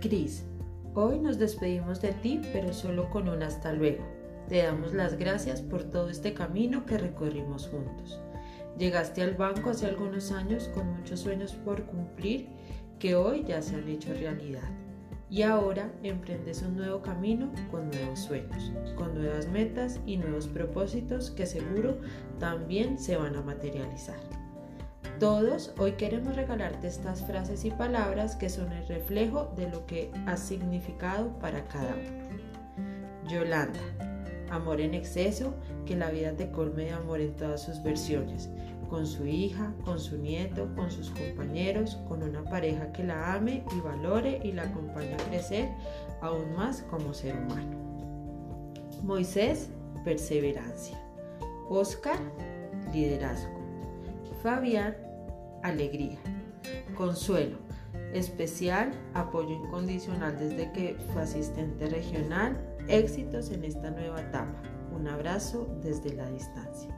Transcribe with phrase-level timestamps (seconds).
[0.00, 0.44] Cris,
[0.94, 4.04] hoy nos despedimos de ti, pero solo con un hasta luego.
[4.48, 8.20] Te damos las gracias por todo este camino que recorrimos juntos.
[8.78, 12.46] Llegaste al banco hace algunos años con muchos sueños por cumplir
[13.00, 14.70] que hoy ya se han hecho realidad.
[15.30, 21.32] Y ahora emprendes un nuevo camino con nuevos sueños, con nuevas metas y nuevos propósitos
[21.32, 21.98] que seguro
[22.38, 24.47] también se van a materializar.
[25.18, 30.12] Todos hoy queremos regalarte estas frases y palabras que son el reflejo de lo que
[30.26, 33.28] ha significado para cada uno.
[33.28, 33.80] Yolanda,
[34.48, 35.54] amor en exceso,
[35.86, 38.48] que la vida te colme de amor en todas sus versiones,
[38.88, 43.64] con su hija, con su nieto, con sus compañeros, con una pareja que la ame
[43.76, 45.68] y valore y la acompañe a crecer
[46.20, 47.76] aún más como ser humano.
[49.02, 49.68] Moisés,
[50.04, 50.96] perseverancia.
[51.68, 52.20] Oscar,
[52.92, 53.58] liderazgo.
[54.44, 55.07] Fabián,
[55.68, 56.18] alegría.
[56.96, 57.58] Consuelo,
[58.12, 62.56] especial, apoyo incondicional desde que fue asistente regional,
[62.88, 64.62] éxitos en esta nueva etapa.
[64.94, 66.94] Un abrazo desde la distancia.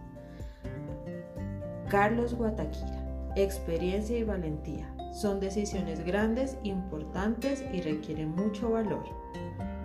[1.88, 4.94] Carlos Guataquira, experiencia y valentía.
[5.12, 9.02] Son decisiones grandes, importantes y requieren mucho valor.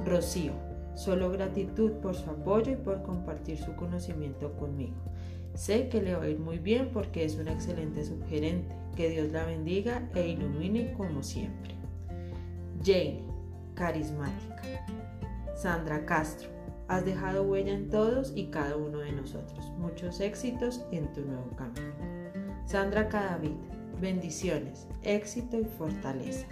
[0.06, 0.54] Rocío,
[0.94, 4.96] solo gratitud por su apoyo y por compartir su conocimiento conmigo.
[5.56, 8.76] Sé que le va a ir muy bien porque es una excelente subgerente.
[8.96, 11.76] Que Dios la bendiga e ilumine como siempre.
[12.84, 13.24] Jane,
[13.74, 14.62] carismática.
[15.56, 16.50] Sandra Castro,
[16.88, 19.72] has dejado huella en todos y cada uno de nosotros.
[19.80, 21.94] Muchos éxitos en tu nuevo camino.
[22.66, 23.56] Sandra Cadavid,
[24.02, 26.48] bendiciones, éxito y fortaleza.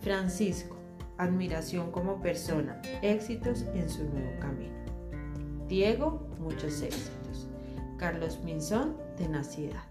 [0.00, 0.76] Francisco,
[1.18, 4.74] admiración como persona, éxitos en su nuevo camino.
[5.68, 7.48] Diego, muchos éxitos.
[7.96, 9.82] Carlos Minzón, tenacidad.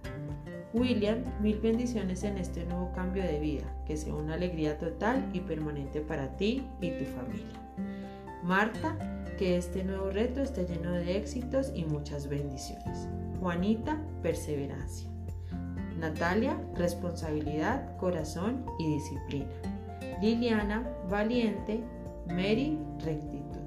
[0.74, 5.40] William, mil bendiciones en este nuevo cambio de vida, que sea una alegría total y
[5.40, 7.62] permanente para ti y tu familia.
[8.44, 8.98] Marta,
[9.38, 13.08] que este nuevo reto esté lleno de éxitos y muchas bendiciones.
[13.40, 15.10] Juanita, perseverancia.
[15.98, 19.52] Natalia, responsabilidad, corazón y disciplina.
[20.22, 21.84] Liliana, valiente.
[22.28, 23.62] Mary, rectitud.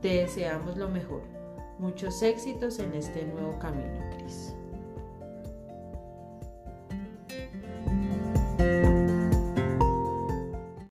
[0.00, 1.39] Te deseamos lo mejor.
[1.80, 4.54] Muchos éxitos en este nuevo camino, Cris.